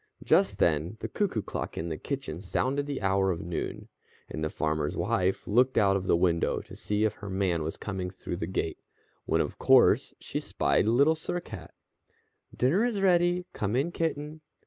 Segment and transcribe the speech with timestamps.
[0.23, 3.87] Just then the Cuckoo Clock in the kitchen sounded the hour of noon,
[4.27, 7.77] and the farmer's wife looked out of the window to see if her man was
[7.77, 8.79] coming through the gate,
[9.25, 11.71] when, of course, she spied Little Sir Cat.
[12.57, 13.45] "Dinner is ready.
[13.53, 14.41] Come in, Kitten!"